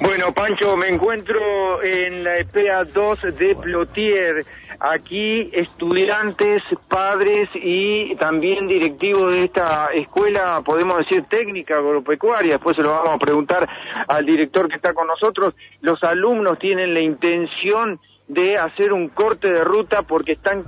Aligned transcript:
Bueno, 0.00 0.32
Pancho, 0.32 0.76
me 0.76 0.88
encuentro 0.88 1.82
en 1.82 2.22
la 2.22 2.36
EPEA 2.36 2.84
2 2.84 3.22
de 3.36 3.56
Plotier. 3.60 4.44
Aquí 4.80 5.50
estudiantes, 5.52 6.62
padres 6.86 7.48
y 7.54 8.14
también 8.14 8.68
directivos 8.68 9.32
de 9.32 9.44
esta 9.44 9.86
escuela, 9.92 10.62
podemos 10.64 10.98
decir 10.98 11.24
técnica 11.28 11.78
agropecuaria, 11.78 12.52
después 12.52 12.76
se 12.76 12.82
lo 12.82 12.92
vamos 12.92 13.16
a 13.16 13.18
preguntar 13.18 13.68
al 14.06 14.24
director 14.24 14.68
que 14.68 14.76
está 14.76 14.94
con 14.94 15.08
nosotros. 15.08 15.54
Los 15.80 16.04
alumnos 16.04 16.60
tienen 16.60 16.94
la 16.94 17.00
intención 17.00 17.98
de 18.28 18.56
hacer 18.56 18.92
un 18.92 19.08
corte 19.08 19.50
de 19.50 19.64
ruta 19.64 20.02
porque 20.02 20.32
están 20.32 20.62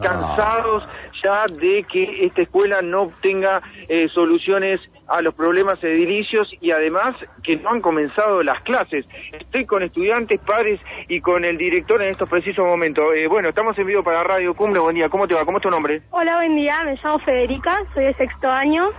Ah. 0.83 0.89
Ya 1.23 1.46
de 1.46 1.84
que 1.84 2.27
esta 2.27 2.43
escuela 2.43 2.82
no 2.82 3.12
tenga 3.23 3.62
eh, 3.89 4.09
soluciones 4.09 4.80
a 5.09 5.23
los 5.23 5.34
problemas 5.34 5.82
edilicios 5.82 6.52
y 6.61 6.70
además 6.70 7.16
que 7.43 7.57
no 7.57 7.70
han 7.70 7.80
comenzado 7.80 8.43
las 8.43 8.62
clases. 8.62 9.07
Estoy 9.33 9.66
con 9.66 9.83
estudiantes, 9.83 10.41
padres 10.41 10.80
y 11.09 11.20
con 11.20 11.45
el 11.45 11.59
director 11.59 12.02
en 12.02 12.10
estos 12.10 12.29
precisos 12.29 12.65
momentos. 12.65 13.05
Eh, 13.15 13.27
bueno, 13.27 13.48
estamos 13.48 13.77
en 13.79 13.87
vivo 13.87 14.05
para 14.05 14.23
Radio 14.23 14.55
Cumbre. 14.55 14.80
Buen 14.80 14.95
día, 14.95 15.09
¿cómo 15.09 15.27
te 15.27 15.34
va? 15.34 15.45
¿Cómo 15.45 15.59
es 15.59 15.62
tu 15.62 15.70
nombre? 15.70 16.02
Hola, 16.10 16.37
buen 16.37 16.55
día, 16.56 16.83
me 16.84 16.96
llamo 17.02 17.19
Federica, 17.19 17.79
soy 17.95 18.05
de 18.05 18.15
sexto 18.15 18.48
año. 18.48 18.91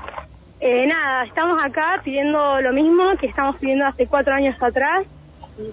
Eh, 0.60 0.86
nada, 0.86 1.24
estamos 1.24 1.64
acá 1.64 2.02
pidiendo 2.04 2.62
lo 2.62 2.72
mismo 2.74 3.18
que 3.20 3.28
estamos 3.28 3.58
pidiendo 3.58 3.86
hace 3.86 4.06
cuatro 4.06 4.34
años 4.34 4.56
atrás 4.62 5.08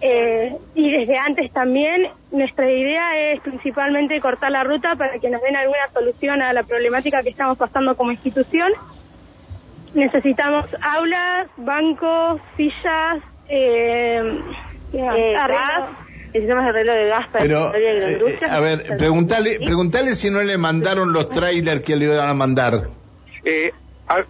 eh, 0.00 0.56
y 0.74 0.90
desde 0.90 1.16
antes 1.18 1.52
también. 1.52 2.08
Nuestra 2.30 2.70
idea 2.70 3.32
es 3.32 3.40
principalmente 3.40 4.20
cortar 4.20 4.50
la 4.50 4.62
ruta 4.64 4.94
para 4.96 5.18
que 5.18 5.30
nos 5.30 5.40
den 5.42 5.56
alguna 5.56 5.90
solución 5.94 6.42
a 6.42 6.52
la 6.52 6.62
problemática 6.62 7.22
que 7.22 7.30
estamos 7.30 7.56
pasando 7.56 7.96
como 7.96 8.12
institución. 8.12 8.70
Necesitamos 9.94 10.66
aulas, 10.82 11.48
bancos, 11.56 12.40
sillas, 12.56 13.22
eh. 13.48 14.20
Eh, 14.92 15.34
necesitamos 16.32 16.64
arreglo 16.64 16.94
de 16.94 17.06
gas 17.08 17.26
para 17.28 17.44
Pero, 17.44 17.70
de 17.70 18.14
eh, 18.14 18.18
eh, 18.26 18.38
a 18.48 18.60
ver, 18.60 18.96
preguntale, 18.98 19.58
preguntale 19.58 20.14
si 20.14 20.30
no 20.30 20.42
le 20.42 20.56
mandaron 20.58 21.12
los 21.12 21.28
trailers 21.30 21.82
que 21.82 21.96
le 21.96 22.06
iban 22.06 22.28
a 22.28 22.34
mandar. 22.34 22.88
Eh, 23.44 23.70
a- 24.08 24.24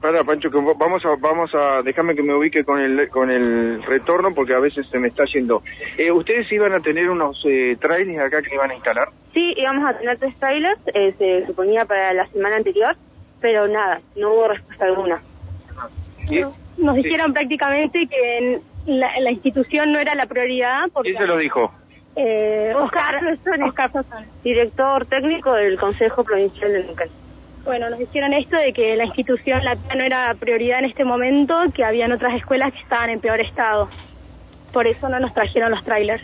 Para, 0.00 0.24
Pancho, 0.24 0.50
que 0.50 0.58
vamos 0.78 1.04
a, 1.04 1.14
vamos 1.18 1.54
a, 1.54 1.82
déjame 1.82 2.14
que 2.14 2.22
me 2.22 2.34
ubique 2.34 2.64
con 2.64 2.80
el, 2.80 3.08
con 3.10 3.30
el 3.30 3.82
retorno 3.82 4.34
porque 4.34 4.54
a 4.54 4.58
veces 4.58 4.86
se 4.88 4.98
me 4.98 5.08
está 5.08 5.24
yendo. 5.26 5.62
Eh, 5.98 6.10
¿Ustedes 6.10 6.50
iban 6.52 6.72
a 6.72 6.80
tener 6.80 7.10
unos 7.10 7.42
eh, 7.44 7.76
trailers 7.80 8.18
acá 8.26 8.40
que 8.40 8.54
iban 8.54 8.70
a 8.70 8.74
instalar? 8.74 9.08
Sí, 9.34 9.54
íbamos 9.58 9.90
a 9.90 9.98
tener 9.98 10.18
tres 10.18 10.34
trailers, 10.38 10.80
eh, 10.94 11.14
se 11.18 11.46
suponía 11.46 11.84
para 11.84 12.14
la 12.14 12.26
semana 12.28 12.56
anterior, 12.56 12.96
pero 13.40 13.68
nada, 13.68 14.00
no 14.16 14.32
hubo 14.32 14.48
respuesta 14.48 14.86
alguna. 14.86 15.20
¿Sí? 16.28 16.40
Nos 16.78 16.96
Sí. 16.96 17.02
dijeron 17.02 17.32
prácticamente 17.34 18.06
que 18.06 18.38
en 18.38 18.62
la, 18.86 19.20
la 19.20 19.30
institución 19.32 19.92
no 19.92 19.98
era 19.98 20.14
la 20.14 20.24
prioridad 20.26 20.84
porque 20.94 21.10
¿Quién 21.10 21.20
se 21.22 21.26
lo 21.28 21.36
dijo? 21.36 21.72
Eh, 22.16 22.72
Oscar. 22.74 23.20
Director 24.42 25.04
técnico 25.06 25.52
del 25.52 25.78
Consejo 25.78 26.24
Provincial 26.24 26.72
de 26.72 26.84
Neuquén. 26.84 27.08
Bueno, 27.64 27.90
nos 27.90 27.98
dijeron 27.98 28.32
esto 28.32 28.56
de 28.56 28.72
que 28.72 28.96
la 28.96 29.04
institución 29.04 29.62
la 29.62 29.74
no 29.74 30.02
era 30.02 30.34
prioridad 30.34 30.78
en 30.80 30.86
este 30.86 31.04
momento, 31.04 31.56
que 31.74 31.84
habían 31.84 32.12
otras 32.12 32.34
escuelas 32.34 32.72
que 32.72 32.80
estaban 32.80 33.10
en 33.10 33.20
peor 33.20 33.40
estado. 33.40 33.90
Por 34.72 34.86
eso 34.86 35.08
no 35.08 35.20
nos 35.20 35.34
trajeron 35.34 35.70
los 35.70 35.84
trailers. 35.84 36.22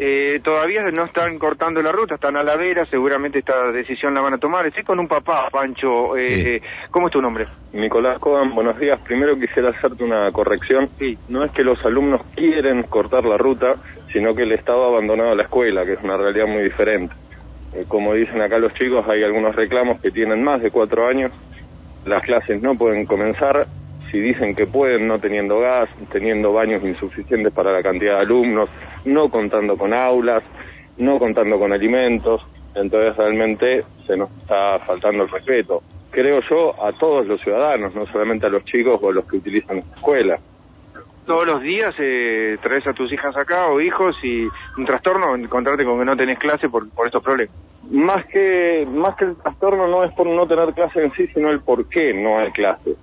Eh, 0.00 0.38
todavía 0.44 0.82
no 0.92 1.06
están 1.06 1.38
cortando 1.40 1.82
la 1.82 1.90
ruta, 1.90 2.14
están 2.14 2.36
a 2.36 2.44
la 2.44 2.54
vera, 2.56 2.86
seguramente 2.86 3.40
esta 3.40 3.72
decisión 3.72 4.14
la 4.14 4.20
van 4.20 4.34
a 4.34 4.38
tomar. 4.38 4.64
Estoy 4.64 4.84
con 4.84 5.00
un 5.00 5.08
papá, 5.08 5.48
Pancho. 5.50 6.16
Eh, 6.16 6.20
Sí. 6.20 6.48
eh, 6.50 6.62
¿Cómo 6.92 7.08
es 7.08 7.12
tu 7.12 7.20
nombre? 7.20 7.48
Nicolás 7.72 8.20
Cogan, 8.20 8.54
buenos 8.54 8.78
días. 8.78 9.00
Primero 9.00 9.36
quisiera 9.36 9.70
hacerte 9.70 10.04
una 10.04 10.30
corrección. 10.30 10.88
Sí. 11.00 11.18
No 11.28 11.44
es 11.44 11.50
que 11.50 11.64
los 11.64 11.84
alumnos 11.84 12.20
quieren 12.36 12.84
cortar 12.84 13.24
la 13.24 13.36
ruta, 13.36 13.74
sino 14.12 14.34
que 14.36 14.44
el 14.44 14.52
Estado 14.52 14.84
ha 14.84 14.88
abandonado 14.88 15.34
la 15.34 15.42
escuela, 15.42 15.84
que 15.84 15.94
es 15.94 16.02
una 16.02 16.16
realidad 16.16 16.46
muy 16.46 16.62
diferente. 16.62 17.12
Eh, 17.74 17.84
como 17.86 18.14
dicen 18.14 18.40
acá 18.40 18.58
los 18.58 18.72
chicos, 18.74 19.06
hay 19.08 19.22
algunos 19.22 19.54
reclamos 19.54 20.00
que 20.00 20.10
tienen 20.10 20.42
más 20.42 20.62
de 20.62 20.70
cuatro 20.70 21.06
años. 21.06 21.32
Las 22.04 22.22
clases 22.22 22.62
no 22.62 22.76
pueden 22.76 23.06
comenzar. 23.06 23.66
Si 24.10 24.18
dicen 24.18 24.54
que 24.54 24.66
pueden, 24.66 25.06
no 25.06 25.18
teniendo 25.18 25.60
gas, 25.60 25.88
teniendo 26.10 26.52
baños 26.52 26.82
insuficientes 26.82 27.52
para 27.52 27.72
la 27.72 27.82
cantidad 27.82 28.14
de 28.14 28.20
alumnos, 28.22 28.70
no 29.04 29.28
contando 29.28 29.76
con 29.76 29.92
aulas, 29.92 30.42
no 30.96 31.18
contando 31.18 31.58
con 31.58 31.72
alimentos. 31.72 32.42
Entonces 32.74 33.16
realmente 33.16 33.84
se 34.06 34.16
nos 34.16 34.30
está 34.38 34.78
faltando 34.80 35.24
el 35.24 35.30
respeto. 35.30 35.82
Creo 36.10 36.40
yo 36.48 36.82
a 36.82 36.92
todos 36.92 37.26
los 37.26 37.40
ciudadanos, 37.42 37.94
no 37.94 38.06
solamente 38.06 38.46
a 38.46 38.50
los 38.50 38.64
chicos 38.64 38.98
o 39.02 39.10
a 39.10 39.12
los 39.12 39.26
que 39.26 39.36
utilizan 39.36 39.76
la 39.76 39.94
escuela. 39.94 40.38
Todos 41.28 41.46
los 41.46 41.60
días 41.60 41.94
eh, 41.98 42.56
traes 42.62 42.86
a 42.86 42.94
tus 42.94 43.12
hijas 43.12 43.36
acá 43.36 43.66
o 43.66 43.82
hijos 43.82 44.16
y 44.22 44.48
un 44.78 44.86
trastorno, 44.86 45.36
encontrarte 45.36 45.84
con 45.84 45.98
que 45.98 46.06
no 46.06 46.16
tenés 46.16 46.38
clase 46.38 46.70
por, 46.70 46.88
estos 47.04 47.22
problemas. 47.22 47.54
Más 47.90 48.24
que, 48.32 48.88
más 48.90 49.14
que 49.16 49.26
el 49.26 49.36
trastorno 49.36 49.86
no 49.88 50.04
es 50.04 50.12
por 50.14 50.26
no 50.26 50.46
tener 50.46 50.72
clase 50.72 51.04
en 51.04 51.12
sí, 51.12 51.26
sino 51.34 51.50
el 51.50 51.60
por 51.60 51.86
qué 51.90 52.14
no 52.14 52.38
hay 52.38 52.50
clase. 52.52 52.94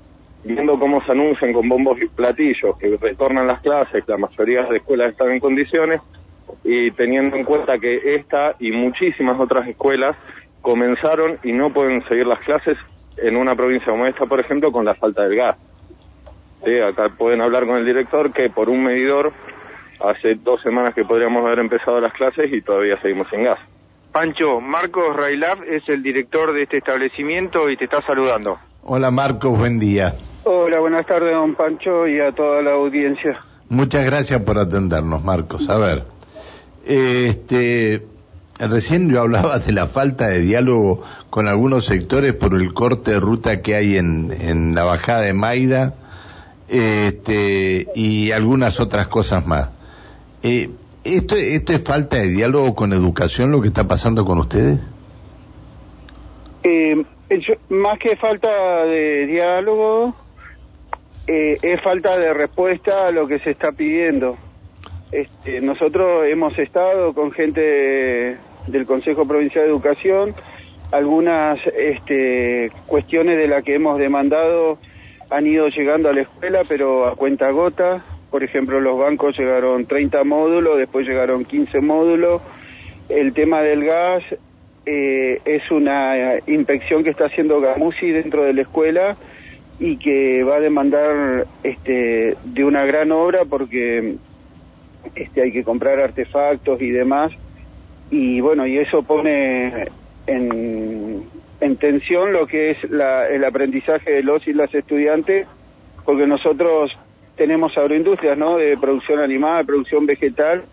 Viendo 0.43 0.79
cómo 0.79 1.03
se 1.05 1.11
anuncian 1.11 1.53
con 1.53 1.69
bombos 1.69 2.01
y 2.01 2.07
platillos 2.07 2.75
que 2.79 2.97
retornan 2.99 3.45
las 3.45 3.61
clases, 3.61 4.03
la 4.07 4.17
mayoría 4.17 4.63
de 4.63 4.77
escuelas 4.77 5.11
están 5.11 5.29
en 5.29 5.39
condiciones, 5.39 6.01
y 6.63 6.89
teniendo 6.91 7.35
en 7.35 7.43
cuenta 7.43 7.77
que 7.77 8.15
esta 8.15 8.55
y 8.59 8.71
muchísimas 8.71 9.39
otras 9.39 9.67
escuelas 9.67 10.15
comenzaron 10.61 11.37
y 11.43 11.51
no 11.51 11.71
pueden 11.71 12.03
seguir 12.07 12.25
las 12.25 12.39
clases 12.39 12.75
en 13.17 13.35
una 13.35 13.55
provincia 13.55 13.91
como 13.91 14.07
esta, 14.07 14.25
por 14.25 14.39
ejemplo, 14.39 14.71
con 14.71 14.83
la 14.83 14.95
falta 14.95 15.21
del 15.21 15.35
gas. 15.35 15.57
Sí, 16.65 16.79
acá 16.79 17.09
pueden 17.15 17.41
hablar 17.41 17.67
con 17.67 17.77
el 17.77 17.85
director 17.85 18.33
que 18.33 18.49
por 18.49 18.69
un 18.69 18.83
medidor 18.83 19.31
hace 19.99 20.33
dos 20.43 20.61
semanas 20.63 20.95
que 20.95 21.05
podríamos 21.05 21.45
haber 21.45 21.59
empezado 21.59 22.01
las 22.01 22.11
clases 22.13 22.51
y 22.51 22.61
todavía 22.61 22.99
seguimos 23.01 23.27
sin 23.29 23.43
gas. 23.43 23.59
Pancho, 24.11 24.59
Marcos 24.61 25.15
Railab 25.15 25.63
es 25.63 25.87
el 25.89 26.01
director 26.01 26.53
de 26.53 26.63
este 26.63 26.77
establecimiento 26.77 27.69
y 27.69 27.77
te 27.77 27.85
está 27.85 28.01
saludando. 28.01 28.57
Hola 28.83 29.11
Marcos, 29.11 29.57
buen 29.57 29.77
día. 29.77 30.15
Hola, 30.43 30.79
buenas 30.79 31.05
tardes, 31.05 31.33
don 31.33 31.53
Pancho, 31.55 32.07
y 32.07 32.19
a 32.19 32.31
toda 32.31 32.61
la 32.61 32.71
audiencia. 32.71 33.39
Muchas 33.69 34.05
gracias 34.05 34.41
por 34.41 34.57
atendernos, 34.57 35.23
Marcos. 35.23 35.69
A 35.69 35.77
ver, 35.77 36.03
este, 36.85 38.03
recién 38.59 39.11
yo 39.11 39.21
hablaba 39.21 39.59
de 39.59 39.71
la 39.71 39.87
falta 39.87 40.27
de 40.27 40.39
diálogo 40.39 41.03
con 41.29 41.47
algunos 41.47 41.85
sectores 41.85 42.33
por 42.33 42.55
el 42.55 42.73
corte 42.73 43.11
de 43.11 43.19
ruta 43.19 43.61
que 43.61 43.75
hay 43.75 43.97
en, 43.97 44.31
en 44.39 44.75
la 44.75 44.83
bajada 44.83 45.21
de 45.21 45.33
Maida, 45.33 45.95
este, 46.67 47.87
y 47.95 48.31
algunas 48.31 48.79
otras 48.79 49.07
cosas 49.07 49.45
más. 49.45 49.71
Eh, 50.43 50.69
¿esto, 51.03 51.35
¿Esto 51.35 51.73
es 51.73 51.83
falta 51.83 52.17
de 52.17 52.27
diálogo 52.29 52.75
con 52.75 52.93
educación 52.93 53.51
lo 53.51 53.61
que 53.61 53.67
está 53.67 53.87
pasando 53.87 54.25
con 54.25 54.39
ustedes? 54.39 54.79
Eh, 56.63 57.03
más 57.69 57.99
que 57.99 58.15
falta 58.15 58.85
de 58.85 59.27
diálogo, 59.27 60.15
eh, 61.27 61.57
es 61.61 61.81
falta 61.81 62.17
de 62.17 62.33
respuesta 62.33 63.07
a 63.07 63.11
lo 63.11 63.27
que 63.27 63.39
se 63.39 63.51
está 63.51 63.71
pidiendo. 63.71 64.37
Este, 65.11 65.61
nosotros 65.61 66.25
hemos 66.27 66.57
estado 66.57 67.13
con 67.13 67.31
gente 67.31 68.37
del 68.67 68.85
Consejo 68.85 69.27
Provincial 69.27 69.65
de 69.65 69.69
Educación, 69.69 70.35
algunas 70.91 71.59
este, 71.77 72.71
cuestiones 72.87 73.37
de 73.37 73.47
las 73.47 73.63
que 73.63 73.75
hemos 73.75 73.99
demandado 73.99 74.79
han 75.35 75.47
ido 75.47 75.67
llegando 75.67 76.09
a 76.09 76.13
la 76.13 76.21
escuela, 76.21 76.61
pero 76.67 77.07
a 77.07 77.15
cuenta 77.15 77.49
gota. 77.51 78.05
Por 78.31 78.43
ejemplo, 78.43 78.79
los 78.79 78.97
bancos 78.97 79.37
llegaron 79.37 79.85
30 79.85 80.23
módulos, 80.23 80.77
después 80.77 81.05
llegaron 81.05 81.43
15 81.43 81.81
módulos. 81.81 82.41
El 83.09 83.33
tema 83.33 83.61
del 83.61 83.83
gas 83.83 84.23
eh, 84.85 85.41
es 85.43 85.69
una 85.71 86.39
inspección 86.47 87.03
que 87.03 87.09
está 87.09 87.25
haciendo 87.25 87.59
Gamusi 87.59 88.11
dentro 88.11 88.43
de 88.43 88.53
la 88.53 88.61
escuela 88.61 89.17
y 89.77 89.97
que 89.97 90.43
va 90.43 90.55
a 90.55 90.59
demandar 90.61 91.47
este, 91.63 92.37
de 92.45 92.63
una 92.63 92.85
gran 92.85 93.11
obra 93.11 93.43
porque 93.43 94.15
este, 95.15 95.41
hay 95.41 95.51
que 95.51 95.65
comprar 95.65 95.99
artefactos 95.99 96.81
y 96.81 96.91
demás. 96.91 97.33
Y 98.09 98.39
bueno, 98.39 98.65
y 98.65 98.77
eso 98.77 99.03
pone 99.03 99.87
en, 100.27 101.23
en 101.65 101.77
tensión 101.77 102.31
lo 102.31 102.47
que 102.47 102.71
es 102.71 102.77
la- 102.89 103.27
el 103.27 103.43
aprendizaje 103.43 104.11
de 104.11 104.23
los 104.23 104.47
y 104.47 104.53
las 104.53 104.73
estudiantes, 104.73 105.47
porque 106.05 106.27
nosotros 106.27 106.91
tenemos 107.35 107.77
agroindustrias, 107.77 108.37
¿no? 108.37 108.57
De 108.57 108.77
producción 108.77 109.19
animal, 109.19 109.65
producción 109.65 110.05
vegetal, 110.05 110.63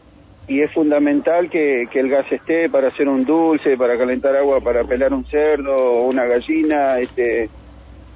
y 0.47 0.61
es 0.61 0.71
fundamental 0.73 1.49
que, 1.51 1.87
que 1.91 2.01
el 2.01 2.09
gas 2.09 2.31
esté 2.31 2.69
para 2.69 2.89
hacer 2.89 3.09
un 3.09 3.25
dulce, 3.25 3.77
para 3.77 3.97
calentar 3.97 4.37
agua, 4.37 4.61
para 4.61 4.85
pelar 4.85 5.13
un 5.13 5.25
cerdo 5.27 5.75
o 5.75 6.09
una 6.09 6.25
gallina, 6.25 6.99
este, 6.99 7.51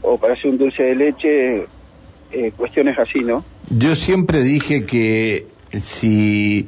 o 0.02 0.19
para 0.19 0.34
hacer 0.34 0.50
un 0.50 0.58
dulce 0.58 0.82
de 0.82 0.94
leche, 0.94 1.67
eh, 2.32 2.52
cuestiones 2.56 2.99
así, 2.99 3.20
¿no? 3.20 3.44
Yo 3.70 3.94
siempre 3.94 4.43
dije 4.43 4.84
que 4.84 5.46
si 5.81 6.67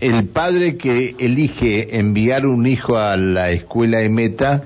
el 0.00 0.28
padre 0.28 0.76
que 0.76 1.14
elige 1.18 1.98
enviar 1.98 2.46
un 2.46 2.66
hijo 2.66 2.96
a 2.96 3.16
la 3.16 3.50
escuela 3.50 3.98
de 3.98 4.08
meta, 4.08 4.64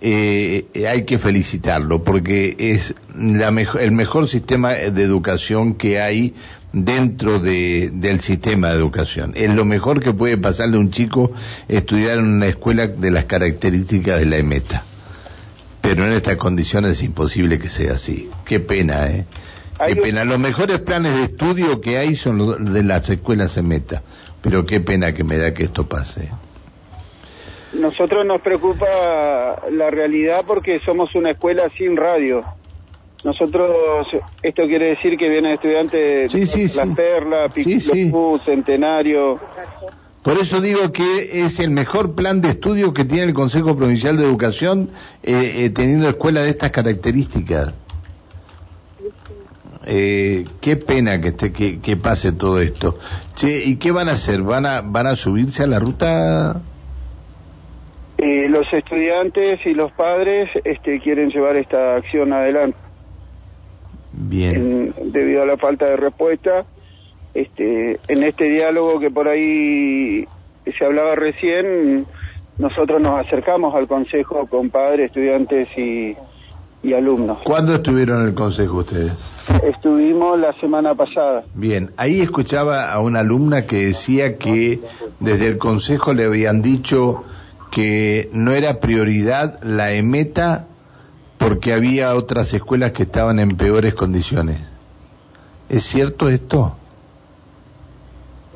eh, 0.00 0.66
hay 0.88 1.04
que 1.04 1.18
felicitarlo 1.18 2.04
porque 2.04 2.54
es 2.58 2.94
la 3.16 3.50
mejo- 3.50 3.78
el 3.78 3.92
mejor 3.92 4.28
sistema 4.28 4.74
de 4.74 5.02
educación 5.02 5.74
que 5.74 6.00
hay 6.00 6.34
dentro 6.72 7.40
de, 7.40 7.90
del 7.92 8.20
sistema 8.20 8.68
de 8.68 8.76
educación. 8.76 9.32
Es 9.34 9.50
lo 9.54 9.64
mejor 9.64 10.00
que 10.02 10.12
puede 10.12 10.36
pasarle 10.36 10.76
a 10.76 10.80
un 10.80 10.90
chico 10.90 11.32
estudiar 11.68 12.18
en 12.18 12.24
una 12.26 12.46
escuela 12.46 12.86
de 12.86 13.10
las 13.10 13.24
características 13.24 14.20
de 14.20 14.26
la 14.26 14.36
EMETA. 14.36 14.84
Pero 15.80 16.04
en 16.04 16.12
estas 16.12 16.36
condiciones 16.36 16.92
es 16.92 17.02
imposible 17.02 17.58
que 17.58 17.68
sea 17.68 17.94
así. 17.94 18.28
Qué 18.44 18.60
pena, 18.60 19.06
¿eh? 19.08 19.24
Qué 19.86 19.96
pena. 19.96 20.24
Los 20.24 20.38
mejores 20.38 20.80
planes 20.80 21.14
de 21.14 21.22
estudio 21.24 21.80
que 21.80 21.98
hay 21.98 22.16
son 22.16 22.36
los 22.38 22.72
de 22.72 22.82
las 22.82 23.08
escuelas 23.08 23.56
EMETA. 23.56 24.02
Pero 24.42 24.66
qué 24.66 24.80
pena 24.80 25.12
que 25.14 25.24
me 25.24 25.36
da 25.38 25.54
que 25.54 25.64
esto 25.64 25.88
pase. 25.88 26.28
Nosotros 27.72 28.24
nos 28.24 28.40
preocupa 28.40 28.86
la 29.70 29.90
realidad 29.90 30.44
porque 30.46 30.80
somos 30.86 31.14
una 31.14 31.32
escuela 31.32 31.68
sin 31.76 31.96
radio. 31.96 32.42
Nosotros, 33.24 34.06
esto 34.42 34.62
quiere 34.66 34.90
decir 34.90 35.18
que 35.18 35.28
vienen 35.28 35.54
estudiantes 35.54 36.32
de 36.32 36.70
Las 36.74 36.96
Perlas, 36.96 37.54
Centenario. 38.44 39.36
Por 40.22 40.38
eso 40.38 40.60
digo 40.60 40.92
que 40.92 41.44
es 41.44 41.58
el 41.58 41.70
mejor 41.70 42.14
plan 42.14 42.40
de 42.40 42.50
estudio 42.50 42.94
que 42.94 43.04
tiene 43.04 43.24
el 43.24 43.34
Consejo 43.34 43.76
Provincial 43.76 44.16
de 44.16 44.24
Educación 44.24 44.90
eh, 45.22 45.64
eh, 45.64 45.70
teniendo 45.70 46.08
escuela 46.08 46.42
de 46.42 46.50
estas 46.50 46.70
características. 46.70 47.74
Eh, 49.86 50.44
qué 50.60 50.76
pena 50.76 51.20
que, 51.20 51.28
esté, 51.28 51.50
que, 51.50 51.80
que, 51.80 51.96
pase 51.96 52.32
todo 52.32 52.60
esto. 52.60 52.98
Che, 53.34 53.64
¿y 53.64 53.76
qué 53.76 53.90
van 53.90 54.08
a 54.08 54.12
hacer? 54.12 54.42
¿Van 54.42 54.66
a, 54.66 54.82
van 54.82 55.06
a 55.06 55.16
subirse 55.16 55.62
a 55.62 55.66
la 55.66 55.78
ruta? 55.78 56.60
Eh, 58.18 58.48
los 58.48 58.66
estudiantes 58.72 59.60
y 59.64 59.74
los 59.74 59.92
padres 59.92 60.50
este, 60.64 60.98
quieren 61.00 61.30
llevar 61.30 61.56
esta 61.56 61.94
acción 61.96 62.32
adelante. 62.32 62.76
Bien. 64.12 64.92
debido 65.04 65.42
a 65.42 65.46
la 65.46 65.56
falta 65.56 65.84
de 65.84 65.96
respuesta, 65.96 66.64
este, 67.34 68.00
en 68.08 68.22
este 68.24 68.44
diálogo 68.44 68.98
que 68.98 69.10
por 69.10 69.28
ahí 69.28 70.26
se 70.76 70.84
hablaba 70.84 71.14
recién, 71.14 72.06
nosotros 72.58 73.00
nos 73.00 73.24
acercamos 73.24 73.74
al 73.76 73.86
consejo 73.86 74.48
con 74.48 74.70
padres, 74.70 75.06
estudiantes 75.06 75.68
y, 75.76 76.16
y 76.82 76.92
alumnos. 76.94 77.38
¿Cuándo 77.44 77.76
estuvieron 77.76 78.22
en 78.22 78.28
el 78.28 78.34
consejo 78.34 78.78
ustedes? 78.78 79.30
Estuvimos 79.62 80.40
la 80.40 80.52
semana 80.54 80.94
pasada. 80.96 81.44
Bien, 81.54 81.90
ahí 81.96 82.20
escuchaba 82.20 82.90
a 82.90 83.00
una 83.00 83.20
alumna 83.20 83.66
que 83.66 83.86
decía 83.86 84.36
que 84.38 84.80
desde 85.20 85.46
el 85.46 85.58
consejo 85.58 86.12
le 86.12 86.24
habían 86.24 86.62
dicho 86.62 87.24
que 87.70 88.28
no 88.32 88.52
era 88.52 88.80
prioridad 88.80 89.62
la 89.62 89.92
EMETA 89.92 90.66
porque 91.38 91.72
había 91.72 92.14
otras 92.14 92.52
escuelas 92.52 92.92
que 92.92 93.04
estaban 93.04 93.38
en 93.38 93.56
peores 93.56 93.94
condiciones. 93.94 94.58
¿Es 95.68 95.84
cierto 95.84 96.28
esto? 96.28 96.76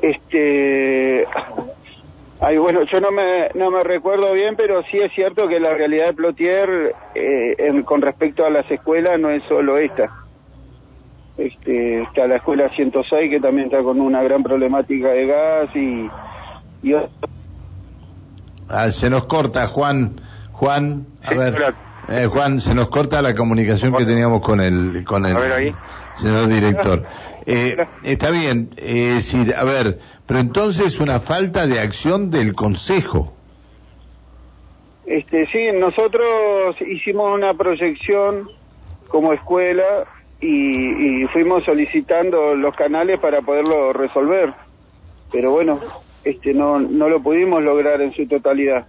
Este, 0.01 1.25
ay, 2.41 2.57
bueno, 2.57 2.81
yo 2.91 2.99
no 2.99 3.11
me, 3.11 3.49
no 3.53 3.71
me 3.71 3.81
recuerdo 3.83 4.33
bien, 4.33 4.55
pero 4.57 4.83
sí 4.91 4.97
es 4.97 5.13
cierto 5.13 5.47
que 5.47 5.59
la 5.59 5.73
realidad 5.73 6.07
de 6.07 6.13
Plotier 6.13 6.93
eh, 7.15 7.83
con 7.85 8.01
respecto 8.01 8.45
a 8.45 8.49
las 8.49 8.69
escuelas 8.69 9.19
no 9.19 9.29
es 9.29 9.43
solo 9.43 9.77
esta. 9.77 10.09
Este, 11.37 12.01
está 12.03 12.27
la 12.27 12.35
escuela 12.35 12.69
106 12.75 13.29
que 13.29 13.39
también 13.39 13.67
está 13.67 13.81
con 13.81 13.99
una 13.99 14.21
gran 14.21 14.43
problemática 14.43 15.09
de 15.09 15.25
gas 15.25 15.75
y, 15.75 16.09
y 16.83 16.93
Ah, 18.69 18.91
se 18.91 19.09
nos 19.09 19.25
corta, 19.25 19.67
Juan. 19.67 20.21
Juan, 20.51 21.07
a 21.23 21.33
ver. 21.33 21.75
Eh, 22.09 22.25
Juan, 22.27 22.59
se 22.59 22.73
nos 22.73 22.89
corta 22.89 23.21
la 23.21 23.33
comunicación 23.33 23.93
que 23.93 24.05
teníamos 24.05 24.41
con 24.41 24.59
el, 24.59 25.03
con 25.05 25.25
el 25.25 25.73
señor 26.15 26.47
director. 26.47 27.03
Eh, 27.45 27.77
está 28.03 28.29
bien, 28.29 28.71
eh, 28.77 29.13
decir, 29.15 29.53
a 29.55 29.63
ver, 29.63 29.99
pero 30.25 30.39
entonces 30.39 30.99
una 30.99 31.19
falta 31.19 31.65
de 31.65 31.79
acción 31.79 32.29
del 32.29 32.55
Consejo. 32.55 33.33
Este, 35.05 35.47
sí, 35.47 35.71
nosotros 35.73 36.75
hicimos 36.81 37.33
una 37.33 37.53
proyección 37.53 38.49
como 39.07 39.33
escuela 39.33 40.05
y, 40.41 41.23
y 41.23 41.27
fuimos 41.27 41.63
solicitando 41.65 42.55
los 42.55 42.75
canales 42.75 43.19
para 43.19 43.41
poderlo 43.41 43.93
resolver. 43.93 44.53
Pero 45.31 45.51
bueno, 45.51 45.79
este, 46.23 46.53
no, 46.53 46.79
no 46.79 47.09
lo 47.09 47.21
pudimos 47.21 47.63
lograr 47.63 48.01
en 48.01 48.13
su 48.13 48.27
totalidad. 48.27 48.87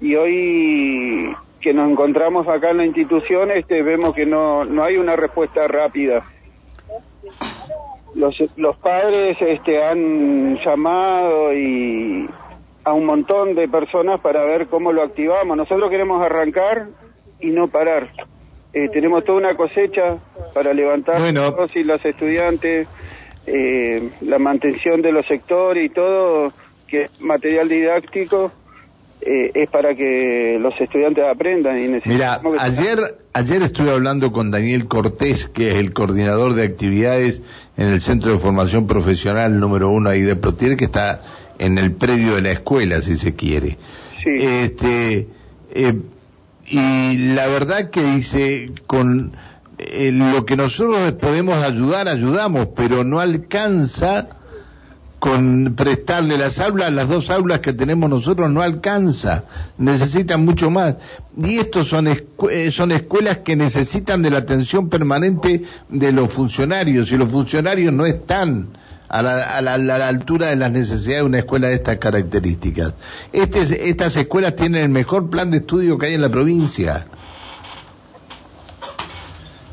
Y 0.00 0.14
hoy 0.16 1.34
que 1.60 1.72
nos 1.72 1.90
encontramos 1.90 2.46
acá 2.46 2.70
en 2.70 2.76
la 2.76 2.86
institución, 2.86 3.50
este, 3.50 3.82
vemos 3.82 4.14
que 4.14 4.26
no, 4.26 4.64
no 4.66 4.84
hay 4.84 4.98
una 4.98 5.16
respuesta 5.16 5.66
rápida. 5.66 6.22
Los, 8.14 8.36
los 8.56 8.76
padres 8.76 9.38
este, 9.40 9.82
han 9.82 10.58
llamado 10.62 11.54
y 11.54 12.28
a 12.84 12.92
un 12.92 13.06
montón 13.06 13.54
de 13.54 13.66
personas 13.66 14.20
para 14.20 14.44
ver 14.44 14.66
cómo 14.66 14.92
lo 14.92 15.02
activamos. 15.02 15.56
Nosotros 15.56 15.88
queremos 15.90 16.22
arrancar 16.22 16.88
y 17.40 17.46
no 17.46 17.68
parar. 17.68 18.10
Eh, 18.74 18.90
tenemos 18.90 19.24
toda 19.24 19.38
una 19.38 19.56
cosecha 19.56 20.18
para 20.52 20.74
levantar 20.74 21.18
los 21.32 21.76
y 21.76 21.82
los 21.82 22.04
estudiantes, 22.04 22.88
eh, 23.46 24.10
la 24.20 24.38
mantención 24.38 25.00
de 25.00 25.12
los 25.12 25.26
sectores 25.26 25.86
y 25.86 25.88
todo 25.88 26.52
que 26.94 27.10
material 27.20 27.68
didáctico 27.68 28.52
eh, 29.20 29.50
es 29.54 29.70
para 29.70 29.94
que 29.94 30.58
los 30.60 30.74
estudiantes 30.80 31.24
aprendan 31.24 31.78
y 31.78 32.00
Mira, 32.04 32.40
ayer, 32.58 32.98
ayer 33.32 33.62
estuve 33.62 33.90
hablando 33.90 34.30
con 34.32 34.50
Daniel 34.50 34.86
Cortés, 34.86 35.48
que 35.48 35.70
es 35.70 35.76
el 35.76 35.92
coordinador 35.92 36.54
de 36.54 36.64
actividades 36.64 37.42
en 37.76 37.88
el 37.88 38.00
Centro 38.00 38.32
de 38.32 38.38
Formación 38.38 38.86
Profesional 38.86 39.58
número 39.58 39.90
uno 39.90 40.10
ahí 40.10 40.20
de 40.20 40.36
Plotier, 40.36 40.76
que 40.76 40.84
está 40.84 41.22
en 41.58 41.78
el 41.78 41.92
predio 41.92 42.36
de 42.36 42.42
la 42.42 42.52
escuela, 42.52 43.00
si 43.00 43.16
se 43.16 43.34
quiere. 43.34 43.78
Este, 44.24 45.28
eh, 45.74 45.94
y 46.66 47.16
la 47.34 47.46
verdad 47.48 47.90
que 47.90 48.02
dice, 48.02 48.72
con 48.86 49.36
eh, 49.78 50.12
lo 50.12 50.46
que 50.46 50.56
nosotros 50.56 51.12
podemos 51.12 51.62
ayudar, 51.62 52.08
ayudamos, 52.08 52.68
pero 52.76 53.04
no 53.04 53.20
alcanza 53.20 54.28
con 55.24 55.74
prestarle 55.74 56.36
las 56.36 56.60
aulas, 56.60 56.92
las 56.92 57.08
dos 57.08 57.30
aulas 57.30 57.60
que 57.60 57.72
tenemos 57.72 58.10
nosotros 58.10 58.50
no 58.50 58.60
alcanza, 58.60 59.44
necesitan 59.78 60.44
mucho 60.44 60.68
más. 60.68 60.96
Y 61.34 61.56
estos 61.56 61.88
son, 61.88 62.08
eh, 62.08 62.70
son 62.70 62.92
escuelas 62.92 63.38
que 63.38 63.56
necesitan 63.56 64.20
de 64.20 64.28
la 64.28 64.40
atención 64.40 64.90
permanente 64.90 65.62
de 65.88 66.12
los 66.12 66.30
funcionarios, 66.30 67.10
y 67.10 67.16
los 67.16 67.30
funcionarios 67.30 67.90
no 67.90 68.04
están 68.04 68.76
a 69.08 69.22
la, 69.22 70.06
altura 70.08 70.48
de 70.48 70.56
las 70.56 70.70
necesidades 70.70 71.22
de 71.22 71.26
una 71.26 71.38
escuela 71.38 71.68
de 71.68 71.76
estas 71.76 71.96
características. 71.96 72.92
Este, 73.32 73.88
estas 73.88 74.14
escuelas 74.18 74.54
tienen 74.56 74.82
el 74.82 74.90
mejor 74.90 75.30
plan 75.30 75.50
de 75.50 75.56
estudio 75.56 75.96
que 75.96 76.04
hay 76.04 76.14
en 76.14 76.20
la 76.20 76.28
provincia. 76.28 77.06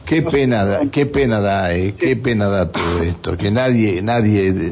Qué 0.06 0.22
pena 0.22 0.64
da, 0.64 0.86
qué 0.90 1.06
pena 1.06 1.42
da, 1.42 1.74
eh, 1.74 1.94
qué 2.00 2.16
pena 2.16 2.46
da 2.46 2.72
todo 2.72 3.04
esto, 3.04 3.36
que 3.36 3.52
nadie, 3.52 4.02
nadie 4.02 4.72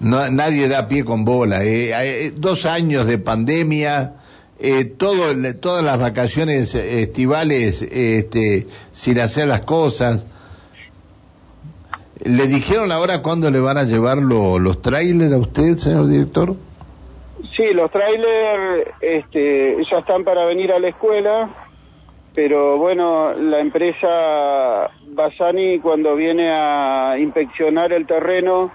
no, 0.00 0.30
nadie 0.30 0.68
da 0.68 0.88
pie 0.88 1.04
con 1.04 1.24
bola. 1.24 1.64
Eh. 1.64 1.90
eh 1.92 2.32
dos 2.34 2.66
años 2.66 3.06
de 3.06 3.18
pandemia, 3.18 4.14
eh, 4.58 4.84
todas 4.84 5.36
las 5.36 5.98
vacaciones 5.98 6.74
estivales 6.74 7.82
este, 7.82 8.66
sin 8.92 9.20
hacer 9.20 9.48
las 9.48 9.62
cosas. 9.62 10.26
¿Le 12.24 12.48
dijeron 12.48 12.90
ahora 12.90 13.22
cuándo 13.22 13.50
le 13.50 13.60
van 13.60 13.78
a 13.78 13.84
llevar 13.84 14.18
los 14.18 14.82
trailers 14.82 15.32
a 15.32 15.38
usted, 15.38 15.76
señor 15.76 16.08
director? 16.08 16.56
Sí, 17.56 17.72
los 17.72 17.90
trailers 17.90 18.88
este, 19.00 19.76
ya 19.88 19.98
están 19.98 20.24
para 20.24 20.44
venir 20.44 20.72
a 20.72 20.80
la 20.80 20.88
escuela, 20.88 21.48
pero 22.34 22.76
bueno, 22.78 23.32
la 23.34 23.60
empresa 23.60 24.90
Basani 25.06 25.78
cuando 25.78 26.16
viene 26.16 26.50
a 26.52 27.16
inspeccionar 27.18 27.92
el 27.92 28.06
terreno 28.06 28.70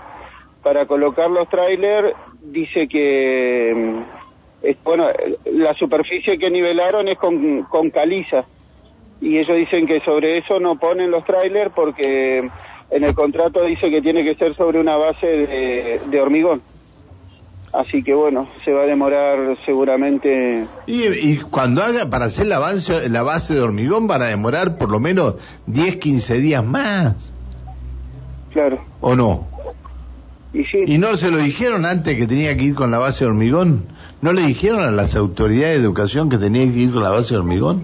para 0.64 0.86
colocar 0.86 1.30
los 1.30 1.48
trailers 1.50 2.16
dice 2.42 2.88
que 2.88 3.74
mm, 3.76 4.74
bueno 4.84 5.08
la 5.46 5.74
superficie 5.76 6.40
que 6.40 6.50
nivelaron 6.50 7.08
es 7.10 7.18
con, 7.18 7.64
con 7.64 7.90
caliza. 7.90 8.46
Y 9.22 9.38
ellos 9.38 9.56
dicen 9.56 9.86
que 9.86 10.02
sobre 10.02 10.40
eso 10.40 10.60
no 10.60 10.78
ponen 10.78 11.12
los 11.12 11.24
trailers 11.26 11.72
porque 11.74 12.40
en 12.40 13.04
el 13.04 13.14
contrato 13.14 13.64
dice 13.64 13.90
que 13.90 14.02
tiene 14.02 14.24
que 14.24 14.36
ser 14.36 14.56
sobre 14.56 14.80
una 14.80 14.98
base 14.98 15.28
de, 15.28 16.02
de 16.10 16.22
hormigón. 16.22 16.62
Así 17.74 18.04
que 18.04 18.14
bueno 18.14 18.50
se 18.64 18.72
va 18.72 18.84
a 18.84 18.86
demorar 18.86 19.58
seguramente 19.66 20.68
y, 20.86 21.08
y 21.08 21.38
cuando 21.40 21.82
haga 21.82 22.10
para 22.10 22.26
hacer 22.26 22.46
la 22.46 22.60
base 22.60 23.10
la 23.10 23.24
base 23.24 23.56
de 23.56 23.62
hormigón 23.62 24.08
van 24.08 24.22
a 24.22 24.28
demorar 24.28 24.78
por 24.78 24.92
lo 24.92 25.00
menos 25.00 25.36
10 25.68 25.98
15 25.98 26.38
días 26.38 26.64
más. 26.64 27.34
Claro. 28.52 28.80
O 29.02 29.16
no 29.16 29.53
y, 30.54 31.00
no 31.00 31.18
se 31.18 31.32
lo 31.32 31.40
dijeron 31.40 31.86
antes 31.86 32.16
que 32.16 32.28
tenía 32.28 32.56
que 32.56 32.64
ir 32.64 32.76
con 32.76 32.92
la 32.92 33.00
base 33.00 33.26
de 33.26 33.32
hormigón? 33.32 33.86
¿No 34.22 34.34
le 34.34 34.44
dijeron 34.44 34.82
a 34.82 34.92
las 34.92 35.16
autoridades 35.16 35.78
de 35.78 35.84
educación 35.84 36.30
que 36.30 36.38
tenía 36.38 36.72
que 36.72 36.80
ir 36.80 36.94
con 36.94 37.02
la 37.02 37.10
base 37.10 37.34
de 37.34 37.40
hormigón? 37.40 37.84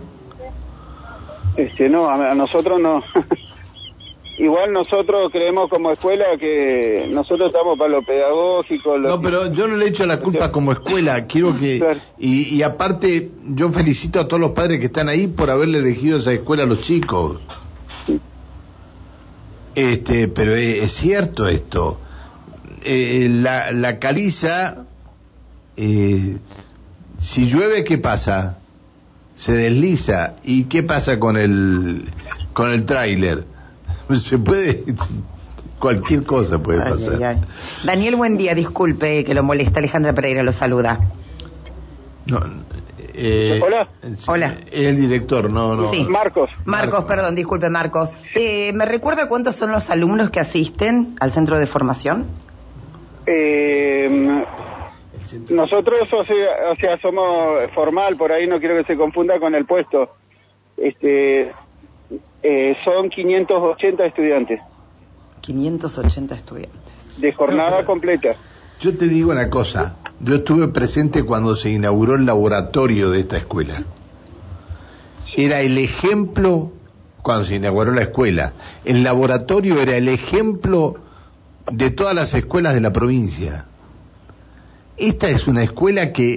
Este, 1.58 1.90
no, 1.90 2.08
a, 2.08 2.36
nosotros 2.36 2.80
no. 2.80 3.04
igual 4.38 4.72
nosotros 4.72 5.32
creemos 5.32 5.68
como 5.70 5.92
escuela 5.92 6.26
que 6.40 7.10
nosotros 7.12 7.48
estamos 7.48 7.78
para 7.78 7.90
lo 7.90 8.04
pedagógico. 8.04 9.00
lo 9.00 9.10
No, 9.10 9.22
pero 9.22 9.52
yo 9.52 9.68
no 9.68 9.76
le 9.76 9.88
echo 9.88 10.06
la 10.06 10.20
culpa 10.22 10.52
como 10.52 10.72
escuela. 10.72 11.26
Quiero 11.26 11.60
que. 11.60 11.80
Claro. 11.80 12.00
Y, 12.20 12.56
y 12.56 12.62
aparte, 12.62 13.32
yo 13.48 13.70
felicito 13.72 14.20
a 14.20 14.28
todos 14.28 14.40
los 14.40 14.52
padres 14.52 14.80
que 14.80 14.86
están 14.86 15.10
ahí 15.10 15.26
por 15.26 15.50
haberle 15.50 15.80
elegido 15.80 16.20
esa 16.20 16.34
escuela 16.34 16.64
a 16.64 16.68
los 16.68 16.82
chicos. 16.82 17.42
Este, 19.74 20.28
pero 20.28 20.56
es, 20.56 20.84
es 20.84 20.94
cierto 20.94 21.48
esto. 21.48 21.98
Eh, 22.84 23.28
la, 23.30 23.72
la 23.72 24.00
caliza, 24.00 24.86
eh, 25.78 26.38
si 27.20 27.48
llueve, 27.48 27.84
¿qué 27.84 27.98
pasa? 27.98 28.58
Se 29.36 29.54
desliza. 29.54 30.34
¿Y 30.44 30.66
qué 30.66 30.84
pasa 30.84 31.20
con 31.20 31.38
el, 31.38 32.10
con 32.54 32.72
el 32.72 32.86
tráiler? 32.86 33.46
Se 34.20 34.38
puede. 34.38 34.84
Cualquier 35.80 36.24
cosa 36.24 36.60
puede 36.60 36.82
Ay, 36.84 36.92
pasar. 36.92 37.14
ay, 37.16 37.24
ay. 37.24 37.42
Daniel, 37.86 38.16
buen 38.18 38.36
día, 38.38 38.54
disculpe 38.54 39.24
que 39.24 39.34
lo 39.34 39.44
molesta. 39.44 39.80
Alejandra 39.80 40.14
Pereira 40.14 40.44
lo 40.44 40.52
saluda. 40.52 41.00
No, 42.26 42.40
eh, 43.14 43.60
Hola. 43.66 43.88
Hola. 44.28 44.58
Es 44.72 44.88
el 44.88 44.98
director, 45.00 45.52
no, 45.52 45.76
no. 45.76 45.90
Sí. 45.90 46.06
Marcos, 46.10 46.50
Marcos, 46.66 47.06
perdón, 47.06 47.36
disculpe, 47.36 47.70
Marcos. 47.70 48.12
Eh, 48.36 48.72
¿Me 48.74 48.86
recuerda 48.86 49.28
cuántos 49.30 49.56
son 49.56 49.72
los 49.72 49.90
alumnos 49.90 50.30
que 50.30 50.40
asisten 50.40 51.16
al 51.20 51.32
centro 51.32 51.58
de 51.60 51.66
formación? 51.66 52.28
Eh, 53.26 54.44
nosotros, 55.50 56.02
o 56.12 56.26
sea, 56.26 56.72
o 56.72 56.76
sea, 56.76 56.98
somos 57.02 57.72
formal, 57.74 58.18
por 58.18 58.32
ahí 58.32 58.48
no 58.48 58.60
quiero 58.60 58.76
que 58.78 58.86
se 58.86 58.98
confunda 58.98 59.40
con 59.40 59.56
el 59.56 59.66
puesto. 59.66 60.10
Este, 60.78 61.52
eh, 62.42 62.78
son 62.84 63.10
580 63.10 64.06
estudiantes 64.06 64.62
580 65.42 66.36
estudiantes. 66.36 66.94
de 67.18 67.34
jornada 67.34 67.84
completa. 67.84 68.36
Yo 68.80 68.96
te 68.98 69.08
digo 69.08 69.32
una 69.32 69.50
cosa. 69.50 69.96
Yo 70.22 70.36
estuve 70.36 70.68
presente 70.70 71.24
cuando 71.24 71.56
se 71.56 71.70
inauguró 71.70 72.16
el 72.16 72.26
laboratorio 72.26 73.10
de 73.10 73.22
esta 73.22 73.38
escuela. 73.38 73.84
Era 75.36 75.62
el 75.62 75.78
ejemplo, 75.78 76.72
cuando 77.22 77.46
se 77.46 77.56
inauguró 77.56 77.92
la 77.92 78.04
escuela, 78.04 78.54
el 78.86 79.04
laboratorio 79.04 79.82
era 79.82 79.98
el 79.98 80.08
ejemplo 80.08 80.96
de 81.72 81.90
todas 81.92 82.14
las 82.16 82.34
escuelas 82.34 82.74
de 82.74 82.82
la 82.82 82.92
provincia. 82.94 83.66
Esta 84.98 85.30
es 85.30 85.48
una 85.48 85.64
escuela 85.64 86.12
que 86.12 86.34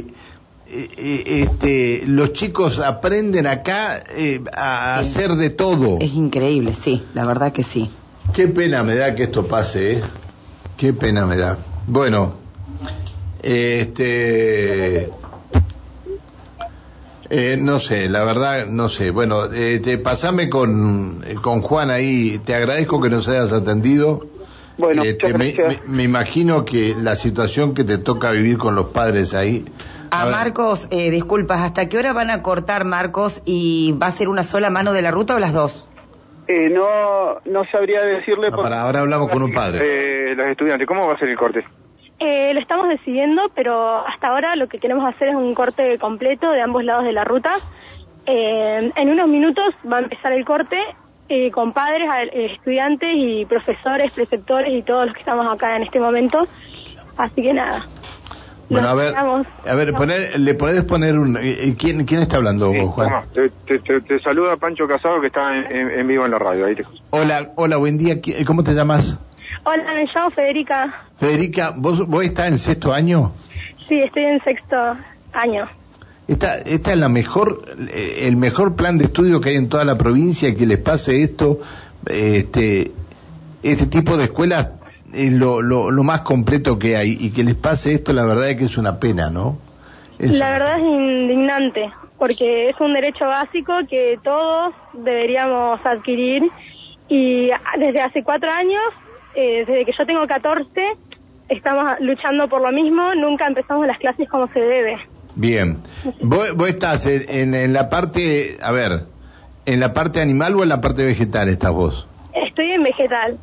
eh, 0.69 0.89
eh, 0.97 1.43
este, 1.49 2.03
los 2.07 2.33
chicos 2.33 2.79
aprenden 2.79 3.47
acá 3.47 4.03
eh, 4.15 4.41
a 4.57 5.01
Sí. 5.03 5.09
hacer 5.09 5.33
de 5.37 5.51
todo. 5.51 5.99
Es 6.01 6.13
increíble, 6.15 6.75
sí, 6.81 7.03
la 7.15 7.25
verdad 7.27 7.53
que 7.53 7.63
sí. 7.63 7.91
Qué 8.33 8.49
pena 8.49 8.83
me 8.83 8.95
da 8.95 9.15
que 9.15 9.25
esto 9.25 9.47
pase, 9.47 9.93
¿eh? 9.95 10.03
Qué 10.77 10.93
pena 10.93 11.27
me 11.27 11.37
da. 11.37 11.59
Bueno, 11.87 12.35
este... 13.43 15.11
eh, 17.31 17.57
no 17.59 17.81
sé, 17.81 18.09
la 18.09 18.25
verdad, 18.25 18.67
no 18.67 18.89
sé. 18.89 19.11
Bueno, 19.11 19.53
eh, 19.53 19.81
te, 19.81 19.99
pasame 19.99 20.49
con, 20.49 21.25
con 21.43 21.63
Juan 21.63 21.91
ahí. 21.91 22.41
Te 22.45 22.55
agradezco 22.55 23.01
que 23.01 23.09
nos 23.11 23.27
hayas 23.29 23.53
atendido. 23.53 24.27
Bueno, 24.79 25.03
Este, 25.03 25.27
muchas 25.33 25.39
me, 25.39 25.53
gracias. 25.53 25.87
me- 25.89 25.97
me 25.97 26.03
imagino 26.05 26.65
que 26.65 26.95
la 26.97 27.15
situación 27.15 27.75
que 27.75 27.85
te 27.85 27.99
toca 27.99 28.31
vivir 28.31 28.59
con 28.59 28.75
los 28.75 28.87
padres 28.87 29.35
ahí. 29.35 29.65
A 30.11 30.25
ver, 30.25 30.33
Marcos, 30.35 30.89
eh, 30.91 31.11
disculpas, 31.11 31.61
¿hasta 31.61 31.89
qué 31.89 31.99
hora 31.99 32.13
van 32.13 32.31
a 32.31 32.43
cortar, 32.43 32.85
Marcos? 32.85 33.43
¿Y 33.45 33.93
va 33.93 34.07
a 34.09 34.11
ser 34.11 34.29
una 34.29 34.43
sola 34.43 34.71
mano 34.71 34.93
de 34.93 35.03
la 35.03 35.11
ruta 35.11 35.35
o 35.35 35.39
las 35.39 35.53
dos? 35.55 35.89
Eh, 36.49 36.69
no, 36.71 37.41
no 37.45 37.65
sabría 37.71 38.03
decirle 38.03 38.51
no, 38.51 38.57
por- 38.57 38.65
para, 38.65 38.83
ahora 38.83 39.01
hablamos 39.01 39.29
con 39.29 39.43
un 39.43 39.53
padre. 39.53 39.79
Eh, 40.33 40.35
los 40.35 40.47
estudiantes, 40.47 40.87
¿cómo 40.89 41.07
va 41.07 41.15
a 41.15 41.19
ser 41.19 41.29
el 41.29 41.37
corte? 41.39 41.65
Eh, 42.19 42.53
lo 42.55 42.61
estamos 42.61 42.89
decidiendo, 42.89 43.43
pero 43.55 44.07
hasta 44.07 44.29
ahora 44.29 44.55
lo 44.57 44.69
que 44.69 44.79
queremos 44.79 45.05
hacer 45.13 45.29
es 45.29 45.35
un 45.35 45.55
corte 45.55 45.99
completo 45.99 46.51
de 46.51 46.61
ambos 46.61 46.85
lados 46.85 47.05
de 47.05 47.13
la 47.13 47.25
ruta. 47.25 47.55
Eh, 48.27 48.93
en 48.95 49.09
unos 49.11 49.29
minutos 49.29 49.65
va 49.91 49.97
a 49.99 50.01
empezar 50.01 50.33
el 50.33 50.45
corte 50.45 50.77
eh, 51.33 51.51
con 51.51 51.73
padres, 51.73 52.09
eh, 52.33 52.53
estudiantes 52.55 53.09
y 53.15 53.47
profesores, 53.47 54.13
preceptores 54.13 54.73
y 54.73 54.83
todos 54.83 55.07
los 55.07 55.15
que 55.15 55.21
estamos 55.21 55.47
acá 55.53 55.77
en 55.77 55.85
este 55.85 55.99
momento. 55.99 56.47
Así 57.17 57.43
que 57.43 57.53
nada. 57.55 57.87
Bueno, 58.69 58.89
a 58.89 58.95
ver, 58.95 59.07
esperamos. 59.07 59.47
a 59.67 59.75
ver, 59.75 59.93
poner, 59.95 60.41
le 60.41 60.55
podés 60.55 60.85
poner 60.85 61.19
un... 61.19 61.37
eh, 61.37 61.41
eh, 61.43 61.75
¿quién, 61.79 62.05
¿Quién 62.07 62.21
está 62.21 62.37
hablando, 62.37 62.71
Sí, 62.73 62.81
Juan? 62.87 63.11
te, 63.35 63.51
te- 63.67 63.79
te- 63.81 64.01
te 64.01 64.19
saluda 64.21 64.57
Pancho 64.57 64.87
Casado 64.87 65.21
que 65.21 65.27
está 65.27 65.55
en, 65.57 65.71
en- 65.77 65.91
en 66.01 66.07
vivo 66.09 66.25
en 66.25 66.31
la 66.31 66.39
radio. 66.39 66.67
Ahí 66.67 66.75
te... 66.75 66.85
Hola, 67.11 67.51
hola, 67.57 67.77
buen 67.77 67.99
día. 67.99 68.15
¿Qui- 68.23 68.45
¿Cómo 68.47 68.63
te 68.65 68.73
llamas? 68.73 69.19
Hola, 69.65 69.85
me 69.95 70.07
llamo 70.15 70.31
Federica. 70.31 70.95
Federica, 71.17 71.73
¿vos, 71.77 72.07
vos 72.07 72.25
estás 72.25 72.49
en 72.49 72.59
sexto 72.59 72.93
año? 72.93 73.33
Sí, 73.89 73.99
estoy 73.99 74.25
en 74.25 74.43
sexto 74.43 74.77
año. 75.33 75.69
Esta, 76.33 76.57
esta 76.61 76.93
es 76.93 76.97
la 76.97 77.11
mejor, 77.11 77.63
eh, 77.93 78.21
el 78.23 78.37
mejor 78.37 78.75
plan 78.75 78.97
de 78.97 79.05
estudio 79.05 79.43
que 79.43 79.51
hay 79.51 79.57
en 79.57 79.69
toda 79.69 79.85
la 79.85 79.99
provincia, 79.99 80.55
que 80.55 80.65
les 80.65 80.79
pase 80.79 81.23
esto, 81.23 81.61
eh, 82.09 82.37
este, 82.39 82.91
este 83.63 83.87
tipo 83.87 84.17
de 84.17 84.25
escuelas 84.25 84.71
es 85.13 85.31
lo, 85.31 85.61
lo, 85.61 86.03
más 86.03 86.23
completo 86.23 86.79
que 86.79 86.97
hay, 86.97 87.19
y 87.21 87.33
que 87.33 87.45
les 87.45 87.55
pase 87.55 87.93
esto, 87.93 88.15
la 88.15 88.25
verdad 88.25 88.49
es 88.49 88.57
que 88.57 88.65
es 88.65 88.79
una 88.79 88.99
pena, 88.99 89.29
¿no? 89.29 89.59
Es 90.19 90.33
La 90.33 90.49
verdad 90.49 90.79
es 90.79 90.85
indignante, 90.87 91.93
porque 92.19 92.71
es 92.71 92.81
un 92.81 92.95
derecho 92.95 93.27
básico 93.27 93.75
que 93.91 94.19
todos 94.25 94.73
deberíamos 94.95 95.85
adquirir 95.85 96.45
y 97.09 97.51
desde 97.79 98.01
hace 98.01 98.23
cuatro 98.23 98.51
años, 98.51 98.83
eh, 99.35 99.67
desde 99.67 99.85
que 99.85 99.93
yo 99.99 100.07
tengo 100.07 100.27
14, 100.27 100.81
estamos 101.51 101.93
luchando 102.01 102.49
por 102.49 102.63
lo 102.63 102.73
mismo, 102.73 103.15
nunca 103.17 103.47
empezamos 103.47 103.87
las 103.87 103.99
clases 103.99 104.27
como 104.31 104.49
se 104.49 104.61
debe. 104.61 105.12
Bien. 105.35 105.79
¿Vos, 106.21 106.55
vos 106.57 106.69
estás 106.69 107.07
en, 107.07 107.25
en, 107.29 107.55
en 107.55 107.73
la 107.73 107.89
parte, 107.89 108.59
a 108.61 108.71
ver, 108.73 109.05
en 109.67 109.81
la 109.81 109.93
parte 109.95 110.21
animal 110.21 110.57
o 110.57 110.63
en 110.63 110.69
la 110.69 110.81
parte 110.81 111.05
vegetal 111.05 111.49
estás 111.49 111.73
vos? 111.73 112.07
Estoy 112.35 112.71
en 112.73 112.83
vegetal. 112.83 113.39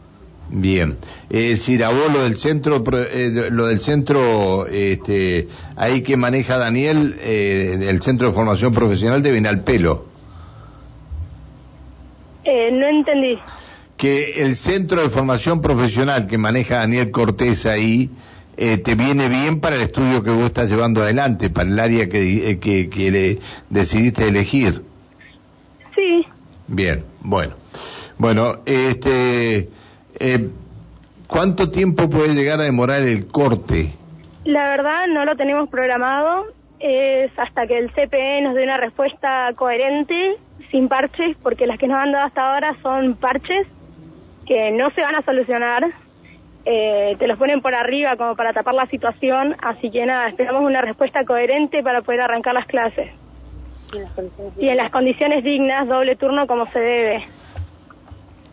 Bien, 0.52 0.98
es 1.30 1.50
decir, 1.60 1.84
a 1.84 1.90
vos 1.90 2.12
lo 2.12 2.24
del 2.24 2.36
centro, 2.38 2.84
eh, 2.98 3.50
lo 3.52 3.68
del 3.68 3.80
centro, 3.80 4.66
este, 4.66 5.48
ahí 5.76 6.02
que 6.02 6.18
maneja 6.18 6.58
Daniel, 6.58 7.18
eh, 7.22 7.78
el 7.88 8.02
centro 8.02 8.28
de 8.30 8.34
formación 8.34 8.72
profesional 8.74 9.22
de 9.22 9.32
Benalpelo, 9.32 10.06
Eh, 12.46 12.72
no 12.72 12.88
entendí. 12.88 13.38
que 13.98 14.42
el 14.42 14.56
centro 14.56 15.04
de 15.04 15.10
formación 15.10 15.62
profesional 15.62 16.26
que 16.26 16.38
maneja 16.40 16.78
Daniel 16.78 17.12
Cortés 17.12 17.68
ahí, 17.68 18.10
eh, 18.62 18.78
te 18.78 18.96
viene 18.96 19.30
bien 19.30 19.62
para 19.62 19.78
el 19.78 19.84
estudio 19.84 20.22
que 20.22 20.32
vos 20.32 20.46
estás 20.46 20.70
llevando 20.70 21.02
adelante, 21.02 21.50
para 21.50 21.70
el 21.70 21.80
área 21.80 22.10
que, 22.10 22.52
eh, 22.52 22.60
que, 22.60 22.90
que 22.90 23.10
le 23.10 23.40
decidiste 23.70 24.28
elegir. 24.28 24.84
Sí, 25.96 26.26
Bien, 26.68 27.04
bueno. 27.22 27.56
Bueno, 28.18 28.58
este, 28.66 29.70
eh, 30.20 30.50
¿cuánto 31.28 31.72
tiempo 31.72 32.10
puede 32.10 32.36
llegar 32.36 32.60
a 32.60 32.64
demorar 32.64 33.02
el 33.02 33.28
corte? 33.28 33.94
la 34.46 34.70
verdad 34.70 35.08
no 35.08 35.26
lo 35.26 35.36
tenemos 35.36 35.70
programado. 35.70 36.46
Es 36.80 37.32
hasta 37.38 37.68
que 37.68 37.78
el 37.78 37.92
CPE 37.92 38.42
nos 38.42 38.56
dé 38.56 38.64
una 38.64 38.78
respuesta 38.78 39.52
coherente, 39.56 40.38
sin 40.72 40.88
parches, 40.88 41.36
porque 41.44 41.68
las 41.68 41.78
que 41.78 41.88
nos 41.88 42.00
han 42.00 42.12
dado 42.12 42.26
hasta 42.26 42.54
ahora 42.54 42.76
son 42.82 43.16
parches 43.16 43.68
que 44.46 44.72
no 44.72 44.90
se 44.92 45.02
van 45.02 45.16
a 45.16 45.22
solucionar. 45.22 45.92
Eh, 46.72 47.16
te 47.18 47.26
los 47.26 47.40
ponen 47.40 47.62
por 47.62 47.74
arriba 47.74 48.16
como 48.16 48.36
para 48.36 48.54
tapar 48.54 48.76
la 48.76 48.86
situación, 48.86 49.56
así 49.60 49.90
que 49.90 50.06
nada, 50.06 50.30
esperamos 50.30 50.62
una 50.62 50.82
respuesta 50.82 51.26
coherente 51.26 51.82
para 51.82 52.04
poder 52.04 52.22
arrancar 52.22 52.54
las 52.54 52.68
clases. 52.68 53.10
Y 54.60 54.68
en 54.68 54.78
las 54.78 54.92
condiciones 54.92 55.44
dignas, 55.44 55.88
doble 55.88 56.16
turno 56.16 56.46
como 56.46 56.68
se 56.68 56.80
debe. 56.80 57.24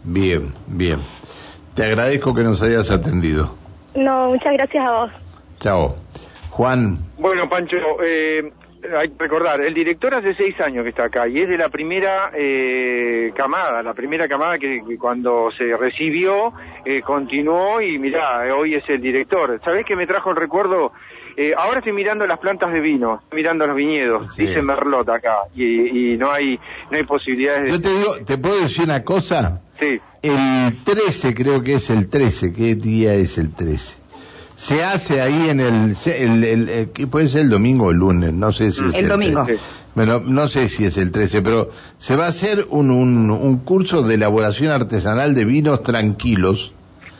Bien, 0.02 0.54
bien. 0.66 1.00
Te 1.74 1.84
agradezco 1.84 2.34
que 2.34 2.42
nos 2.42 2.62
hayas 2.62 2.90
atendido. 2.90 3.54
No, 3.94 4.28
muchas 4.30 4.54
gracias 4.54 4.82
a 4.82 4.92
vos. 4.92 5.10
Chao. 5.58 5.96
Juan, 6.48 6.96
Bueno, 7.18 7.46
Pancho, 7.50 7.76
eh, 8.02 8.50
hay 8.98 9.08
que 9.08 9.14
recordar, 9.18 9.60
el 9.60 9.72
director 9.74 10.14
hace 10.14 10.34
seis 10.34 10.58
años 10.60 10.82
que 10.84 10.90
está 10.90 11.04
acá 11.04 11.26
y 11.28 11.40
es 11.40 11.48
de 11.48 11.56
la 11.58 11.68
primera 11.68 12.30
eh, 12.34 13.32
camada, 13.34 13.82
la 13.82 13.94
primera 13.94 14.28
camada 14.28 14.58
que, 14.58 14.82
que 14.86 14.96
cuando 14.98 15.50
se 15.56 15.76
recibió 15.76 16.52
eh, 16.84 17.00
continuó 17.02 17.80
y 17.80 17.98
mirá, 17.98 18.46
eh, 18.46 18.52
hoy 18.52 18.74
es 18.74 18.88
el 18.90 19.00
director. 19.00 19.60
¿Sabés 19.64 19.84
que 19.86 19.96
me 19.96 20.06
trajo 20.06 20.30
el 20.30 20.36
recuerdo? 20.36 20.92
Eh, 21.38 21.52
ahora 21.56 21.78
estoy 21.80 21.92
mirando 21.92 22.26
las 22.26 22.38
plantas 22.38 22.72
de 22.72 22.80
vino, 22.80 23.20
estoy 23.22 23.36
mirando 23.40 23.66
los 23.66 23.76
viñedos, 23.76 24.34
Sí. 24.34 24.46
dice 24.46 24.62
Merlot 24.62 25.06
acá 25.10 25.36
y, 25.54 26.14
y 26.14 26.16
no 26.16 26.30
hay 26.30 26.58
no 26.90 26.96
hay 26.96 27.04
posibilidades 27.04 27.70
yo 27.70 27.78
de... 27.78 27.82
te 27.82 27.90
digo, 27.90 28.16
¿te 28.26 28.38
puedo 28.38 28.58
decir 28.60 28.84
una 28.84 29.04
cosa? 29.04 29.60
Sí, 29.78 30.00
El 30.22 30.82
13, 30.82 31.34
creo 31.34 31.62
que 31.62 31.74
es 31.74 31.90
el 31.90 32.08
13. 32.08 32.54
¿Qué 32.54 32.74
día 32.76 33.12
es 33.12 33.36
el 33.36 33.54
13? 33.54 33.98
Se 34.56 34.82
hace 34.82 35.20
ahí 35.20 35.48
en 35.50 35.60
el, 35.60 35.96
el, 36.06 36.44
el- 36.44 36.68
el- 36.68 36.90
¿qué 36.90 37.06
puede 37.06 37.28
ser 37.28 37.42
el 37.42 37.50
domingo 37.50 37.86
o 37.86 37.90
el 37.90 37.98
lunes, 37.98 38.32
no 38.32 38.52
sé 38.52 38.72
si 38.72 38.82
es 38.84 38.94
El 38.94 39.08
domingo. 39.08 39.46
Bueno, 39.94 40.20
no 40.20 40.48
sé 40.48 40.68
si 40.68 40.84
es 40.84 40.96
el 40.96 41.10
13, 41.10 41.40
pero 41.42 41.70
se 41.98 42.16
va 42.16 42.24
a 42.26 42.28
hacer 42.28 42.66
un, 42.70 42.90
un, 42.90 43.30
un 43.30 43.58
curso 43.58 44.02
de 44.02 44.14
elaboración 44.14 44.70
artesanal 44.70 45.34
de 45.34 45.44
vinos 45.44 45.82
tranquilos 45.82 46.72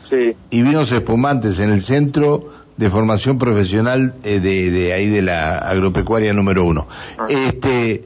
Sí. 0.09 0.35
y 0.51 0.61
vinos 0.61 0.91
espumantes 0.91 1.59
en 1.59 1.69
el 1.69 1.81
centro 1.81 2.53
de 2.77 2.89
formación 2.89 3.37
profesional 3.37 4.13
eh, 4.23 4.39
de, 4.39 4.71
de 4.71 4.93
ahí 4.93 5.09
de 5.09 5.21
la 5.21 5.57
agropecuaria 5.57 6.31
número 6.33 6.63
uno. 6.65 6.87
Ah. 7.17 7.25
Este, 7.27 8.05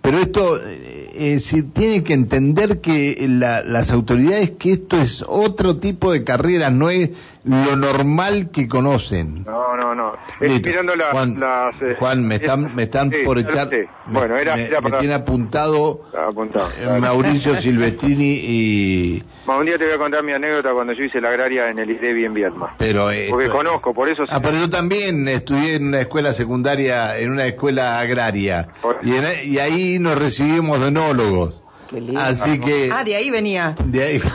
pero 0.00 0.18
esto, 0.18 0.56
eh, 0.64 1.10
eh, 1.14 1.40
si 1.40 1.62
tiene 1.62 2.02
que 2.04 2.14
entender 2.14 2.80
que 2.80 3.26
la- 3.28 3.62
las 3.62 3.90
autoridades 3.90 4.52
que 4.52 4.72
esto 4.72 4.98
es 5.00 5.24
otro 5.28 5.76
tipo 5.76 6.10
de 6.10 6.24
carrera, 6.24 6.70
no 6.70 6.88
es 6.88 7.10
lo 7.44 7.74
normal 7.76 8.50
que 8.52 8.68
conocen. 8.68 9.42
No, 9.44 9.76
no, 9.76 9.94
no. 9.94 10.12
Estoy 10.40 10.60
mirando 10.70 10.94
las... 10.94 11.10
Juan, 11.10 11.40
las, 11.40 11.74
eh, 11.82 11.96
Juan, 11.98 12.26
me 12.26 12.36
están, 12.36 12.74
me 12.76 12.84
están 12.84 13.10
sí, 13.10 13.18
por 13.24 13.38
echar. 13.38 13.68
me- 13.70 13.88
Bueno, 14.06 14.36
era, 14.36 14.54
me, 14.54 14.66
era 14.66 14.80
me 14.80 14.90
para... 14.90 15.00
tiene 15.00 15.14
apuntado 15.14 16.02
apuntado. 16.16 16.68
eh, 16.78 17.00
Mauricio 17.00 17.56
Silvestrini 17.56 18.38
y. 18.42 19.24
Bueno, 19.44 19.60
un 19.62 19.66
día 19.66 19.76
te 19.78 19.86
voy 19.86 19.94
a 19.94 19.98
contar 19.98 20.22
mi 20.22 20.32
anécdota 20.32 20.72
cuando 20.72 20.92
yo 20.92 21.02
hice 21.02 21.20
la 21.20 21.30
agraria 21.30 21.68
en 21.68 21.78
el 21.80 21.90
IDEBI 21.90 22.24
en 22.26 22.34
Viedma. 22.34 22.74
Pero, 22.78 23.10
eh, 23.10 23.26
Porque 23.30 23.48
conozco, 23.48 23.92
por 23.92 24.08
eso... 24.08 24.22
Ah, 24.28 24.40
pero 24.40 24.56
yo 24.58 24.70
también 24.70 25.26
estudié 25.26 25.74
en 25.76 25.88
una 25.88 26.00
escuela 26.00 26.32
secundaria, 26.32 27.18
en 27.18 27.32
una 27.32 27.46
escuela 27.46 27.98
agraria, 27.98 28.68
Por- 28.80 29.00
y, 29.02 29.14
en- 29.16 29.24
y 29.52 29.58
ahí 29.58 29.98
nos 29.98 30.16
recibimos 30.16 30.80
de 30.80 30.88
enólogos. 30.88 31.62
Qué 31.88 32.00
lindo. 32.00 32.20
Así 32.20 32.58
que, 32.58 32.90
Ah, 32.92 33.04
de 33.04 33.16
ahí 33.16 33.30
venía. 33.30 33.74
de 33.84 34.02
ahí, 34.02 34.20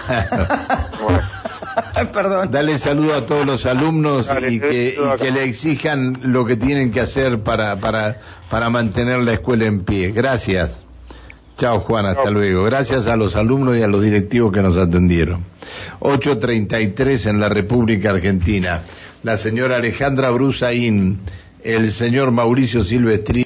Perdón. 2.14 2.50
dale 2.52 2.78
saludo 2.78 3.16
a 3.16 3.26
todos 3.26 3.46
los 3.46 3.66
alumnos 3.66 4.28
Dale, 4.28 4.52
y 4.52 4.60
que, 4.60 4.98
y 5.28 5.32
le 5.32 5.44
exijan 5.44 6.20
lo 6.24 6.46
que 6.46 6.56
tienen 6.56 6.92
que 6.92 7.02
hacer 7.02 7.42
para, 7.42 7.76
para, 7.78 8.18
para 8.50 8.70
mantener 8.70 9.20
la 9.20 9.34
escuela 9.34 9.66
en 9.66 9.84
pie. 9.84 10.12
Gracias. 10.12 10.72
Chao 11.58 11.80
Juan, 11.80 12.06
hasta 12.06 12.24
Chao. 12.26 12.34
luego. 12.34 12.64
Gracias 12.64 13.08
a 13.08 13.16
los 13.16 13.36
alumnos 13.36 13.78
y 13.78 13.82
a 13.82 13.88
los 13.88 14.04
directivos 14.04 14.52
que 14.54 14.62
nos 14.62 14.78
atendieron. 14.78 15.44
8.33 16.00 17.30
en 17.30 17.40
la 17.40 17.50
República 17.50 18.12
Argentina. 18.12 18.82
La 19.24 19.38
señora 19.38 19.78
Alejandra 19.78 20.30
Brusaín, 20.30 21.20
el 21.64 21.92
señor 21.92 22.32
Mauricio 22.32 22.84
Silvestri. 22.84 23.36